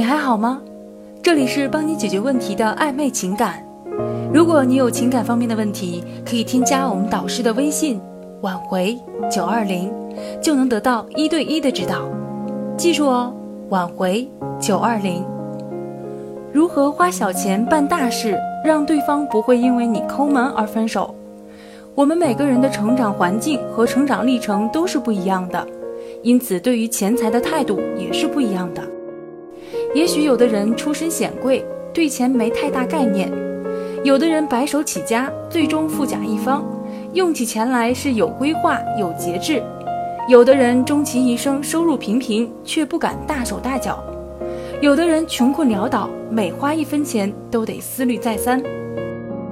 [0.00, 0.62] 你还好吗？
[1.22, 3.62] 这里是帮你解决问题的暧昧情感。
[4.32, 8.00] 如果你有情感方面的问题，可以添加我们导师的微信
[8.40, 8.98] “挽回
[9.30, 9.92] 九二零”，
[10.40, 12.08] 就能得到一对一的指导。
[12.78, 13.30] 记住哦，
[13.68, 14.26] 挽回
[14.58, 15.22] 九二零。
[16.50, 21.14] 如何花小钱办大事，让对方不会因为你抠门而分手？
[21.94, 25.66] 我们每个人的成长环境和成长历程都是不一样的，
[26.22, 28.80] 因此对于钱财的态度也是不一样的。
[29.92, 33.28] 也许有的人出身显贵，对钱没太大概念；
[34.04, 36.64] 有的人白手起家，最终富甲一方，
[37.12, 39.60] 用起钱来是有规划、有节制；
[40.28, 43.96] 有的人终其一生收入平平，却不敢大手大脚；
[44.80, 48.62] 有的人穷困潦倒，每花一分钱都得思虑再三。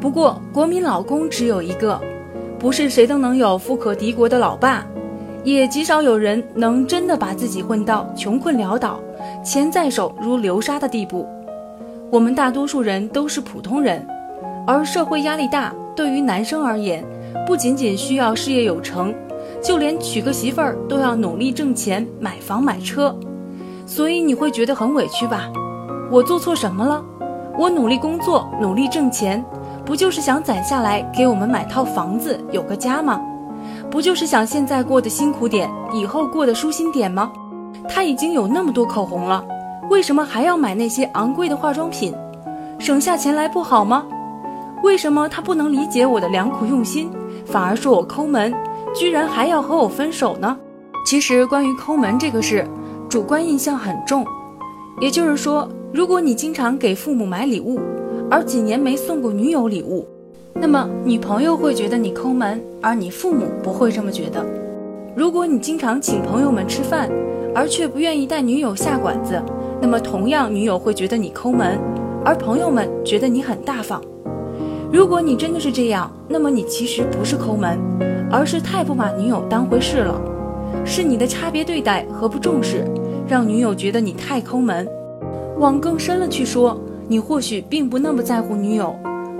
[0.00, 2.00] 不过，国民老公只有一个，
[2.58, 4.84] 不是谁都能有富可敌国的老爸，
[5.44, 8.98] 也极少有人能真的把自己混到穷困潦倒。
[9.44, 11.26] 钱在手如流沙的地步，
[12.10, 14.04] 我们大多数人都是普通人，
[14.66, 17.04] 而社会压力大，对于男生而言，
[17.46, 19.14] 不仅仅需要事业有成，
[19.62, 23.14] 就连娶个媳妇儿都要努力挣钱买房买车，
[23.86, 25.50] 所以你会觉得很委屈吧？
[26.10, 27.04] 我做错什么了？
[27.58, 29.44] 我努力工作，努力挣钱，
[29.84, 33.20] 不就是想攒下来给我们买套房子，有个家吗？
[33.90, 37.30] 不就是想现在过得辛苦点，以后过得舒心点吗？
[37.88, 39.44] 他已经有那么多口红了，
[39.90, 42.14] 为什么还要买那些昂贵的化妆品？
[42.78, 44.04] 省下钱来不好吗？
[44.82, 47.10] 为什么他不能理解我的良苦用心，
[47.46, 48.52] 反而说我抠门，
[48.94, 50.56] 居然还要和我分手呢？
[51.06, 52.66] 其实关于抠门这个事，
[53.08, 54.24] 主观印象很重。
[55.00, 57.80] 也就是说，如果你经常给父母买礼物，
[58.30, 60.06] 而几年没送过女友礼物，
[60.54, 64.44] 那么女朋友会觉得你抠门，而你父母不会这么觉得。
[65.16, 67.10] 如果你经常请朋友们吃饭，
[67.54, 69.40] 而却不愿意带女友下馆子，
[69.80, 71.78] 那么同样女友会觉得你抠门，
[72.24, 74.00] 而朋友们觉得你很大方。
[74.92, 77.78] 如果你真的是这样，那么你其实不是抠门，
[78.30, 80.20] 而是太不把女友当回事了。
[80.84, 82.84] 是你的差别对待和不重视，
[83.28, 84.88] 让女友觉得你太抠门。
[85.58, 88.94] 往更深了去说，你或许并不那么在乎女友，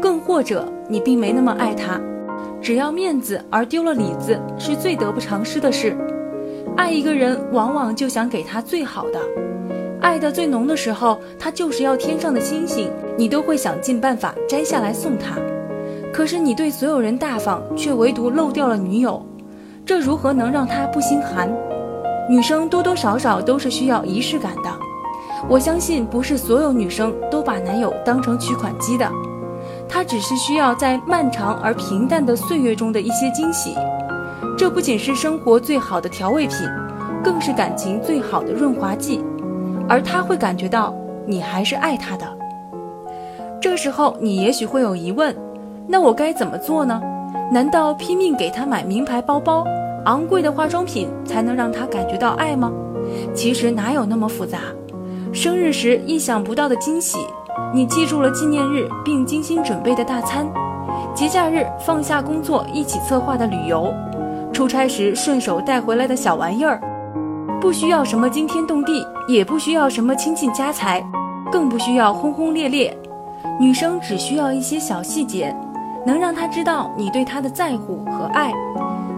[0.00, 2.00] 更或者你并没那么爱他。
[2.60, 5.96] 只要面子而丢了里子，是最得不偿失的事。
[6.76, 9.18] 爱一个人，往往就想给他最好的。
[10.00, 15.36] 爱的最浓的时候，他就是要天上的星星，你都会想尽办法摘下来送他。
[16.12, 19.24] 可是你对所有人大方，却唯独漏掉了女友，
[19.84, 21.50] 这如何能让他不心寒？
[22.28, 24.70] 女生多多少少都是需要仪式感的。
[25.48, 29.10] 我相信，不是所有女生都把男友当成取款机的。
[29.88, 33.74] 他只是需要在漫长而平淡的岁月中的一些惊喜，
[34.56, 36.58] 这不仅是生活最好的调味品，
[37.24, 39.24] 更是感情最好的润滑剂，
[39.88, 40.94] 而他会感觉到
[41.26, 42.26] 你还是爱他的。
[43.60, 45.34] 这时候你也许会有疑问，
[45.86, 47.00] 那我该怎么做呢？
[47.50, 49.64] 难道拼命给他买名牌包包、
[50.04, 52.70] 昂贵的化妆品才能让他感觉到爱吗？
[53.34, 54.58] 其实哪有那么复杂？
[55.32, 57.18] 生日时意想不到的惊喜。
[57.74, 60.46] 你记住了纪念日并精心准备的大餐，
[61.14, 63.92] 节假日放下工作一起策划的旅游，
[64.52, 66.80] 出差时顺手带回来的小玩意儿，
[67.60, 71.04] 不需要什么惊天动地，也不需要什么倾尽家财，
[71.52, 72.96] 更不需要轰轰烈烈。
[73.60, 75.54] 女生只需要一些小细节，
[76.06, 78.52] 能让她知道你对她的在乎和爱，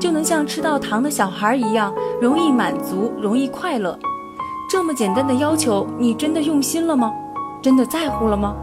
[0.00, 3.98] 就能像吃到糖的小孩一样容易满足，容易快乐。
[4.70, 7.12] 这么简单的要求，你真的用心了吗？
[7.62, 8.56] 真的在乎了吗？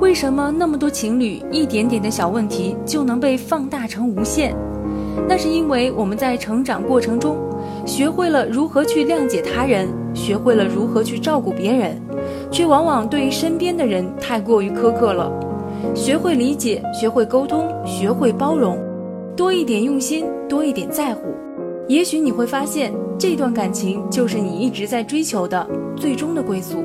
[0.00, 4.54] 为什么那么多情侣一点点的小问题就能被放大成无限？
[5.28, 7.36] 那是因为我们在成长过程中，
[7.86, 12.00] 学会了如何去谅解他人，学会了如何去照顾别人，
[12.50, 15.30] 却往往对身边的人太过于苛刻了。
[15.94, 18.78] 学会理解，学会沟通，学会包容，
[19.36, 21.28] 多一点用心，多一点在乎，
[21.88, 25.66] 也许你会发现，这段感情就是你一直在追求的
[25.96, 26.84] 最终的归宿。